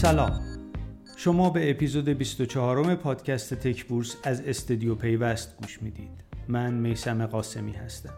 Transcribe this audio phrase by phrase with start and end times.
[0.00, 0.40] سلام.
[1.16, 6.24] شما به اپیزود 24 پادکست تک بورس از استودیو پیوست گوش می‌دید.
[6.48, 8.14] من میسم قاسمی هستم.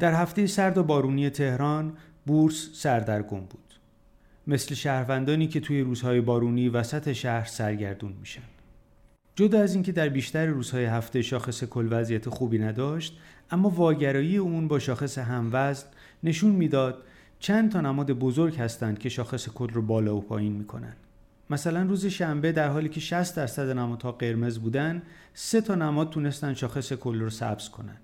[0.00, 1.92] در هفته سرد و بارونی تهران
[2.26, 3.74] بورس سردرگم بود.
[4.46, 8.42] مثل شهروندانی که توی روزهای بارونی وسط شهر سرگردون میشن.
[9.42, 13.18] جدا از اینکه در بیشتر روزهای هفته شاخص کل وضعیت خوبی نداشت
[13.50, 15.86] اما واگرایی اون با شاخص هموزن
[16.22, 17.02] نشون می‌داد
[17.38, 20.92] چند تا نماد بزرگ هستند که شاخص کل رو بالا و پایین می‌کنن.
[21.50, 25.02] مثلا روز شنبه در حالی که 60 درصد نمادها قرمز بودن
[25.34, 27.96] سه تا نماد تونستن شاخص کل رو سبز کنن.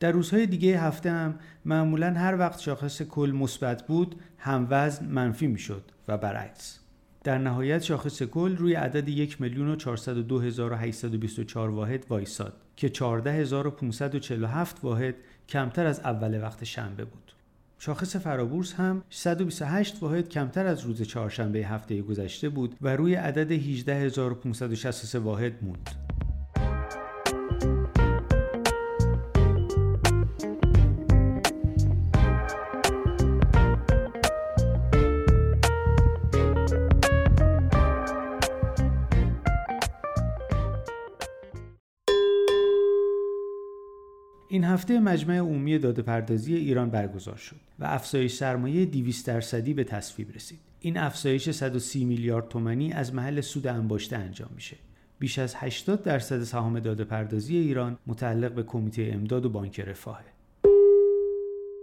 [0.00, 1.34] در روزهای دیگه هفته هم
[1.64, 6.85] معمولا هر وقت شاخص کل مثبت بود هم وزن منفی می‌شد و برعکس.
[7.26, 15.14] در نهایت شاخص کل روی عدد 1 میلیون و 402824 واحد وایساد که 14547 واحد
[15.48, 17.32] کمتر از اول وقت شنبه بود.
[17.78, 23.52] شاخص فرابورس هم 128 واحد کمتر از روز چهارشنبه هفته گذشته بود و روی عدد
[23.52, 26.05] 18563 واحد موند.
[44.48, 49.84] این هفته مجمع عمومی داده پردازی ایران برگزار شد و افزایش سرمایه 200 درصدی به
[49.84, 50.58] تصویب رسید.
[50.80, 54.76] این افزایش 130 میلیارد تومانی از محل سود انباشته انجام میشه.
[55.18, 60.24] بیش از 80 درصد سهام داده پردازی ایران متعلق به کمیته امداد و بانک رفاهه.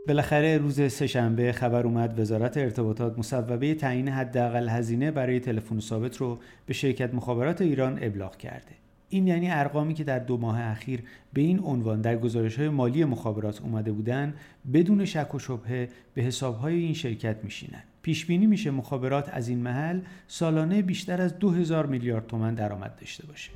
[0.08, 6.39] بالاخره روز سهشنبه خبر اومد وزارت ارتباطات مصوبه تعیین حداقل هزینه برای تلفن ثابت رو
[6.66, 8.83] به شرکت مخابرات ایران ابلاغ کرده.
[9.14, 13.06] این یعنی ارقامی که در دو ماه اخیر به این عنوان در گزارش های مالی
[13.06, 14.33] مخابرات اومده بودن
[14.73, 17.84] بدون شک و شبهه به حساب های این شرکت میشینن.
[18.02, 23.25] پیش بینی میشه مخابرات از این محل سالانه بیشتر از 2000 میلیارد تومن درآمد داشته
[23.25, 23.52] باشه.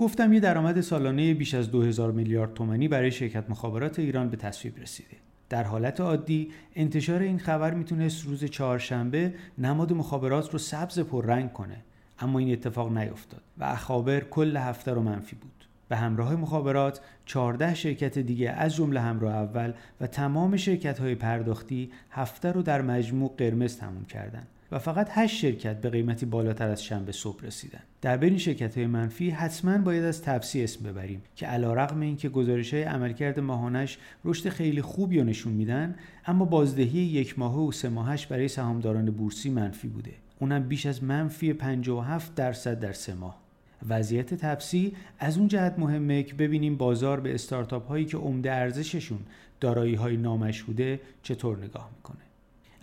[0.00, 4.78] گفتم یه درآمد سالانه بیش از 2000 میلیارد تومانی برای شرکت مخابرات ایران به تصویب
[4.78, 5.16] رسیده.
[5.48, 11.76] در حالت عادی انتشار این خبر می‌تونست روز چهارشنبه نماد مخابرات رو سبز پررنگ کنه
[12.18, 15.64] اما این اتفاق نیفتاد و اخابر کل هفته رو منفی بود.
[15.88, 21.90] به همراه مخابرات 14 شرکت دیگه از جمله همراه اول و تمام شرکت های پرداختی
[22.10, 26.84] هفته رو در مجموع قرمز تموم کردند و فقط 8 شرکت به قیمتی بالاتر از
[26.84, 27.80] شنبه صبح رسیدن.
[28.02, 32.16] در بین شرکت های منفی حتما باید از تپسی اسم ببریم که علا رقم این
[32.16, 35.94] که گزارش های عملکرد ماهانش رشد خیلی خوبی رو نشون میدن
[36.26, 40.12] اما بازدهی یک ماهه و سه ماهش برای سهامداران بورسی منفی بوده.
[40.38, 43.40] اونم بیش از منفی 57 درصد در سه ماه.
[43.88, 49.18] وضعیت تپسی از اون جهت مهمه که ببینیم بازار به استارتاپ هایی که عمده ارزششون
[49.60, 52.29] دارایی های نامشهوده چطور نگاه می‌کنه.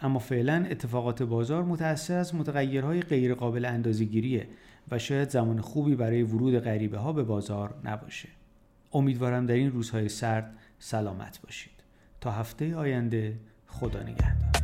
[0.02, 4.47] اما فعلا اتفاقات بازار متأثر از متغیرهای غیرقابل اندازه‌گیریه
[4.91, 8.30] و شاید زمان خوبی برای ورود غریبه ها به بازار نباشه.
[8.94, 11.84] امیدوارم در این روزهای سرد سلامت باشید.
[12.22, 13.38] تا هفته آینده
[13.68, 14.56] خدا نگهدار.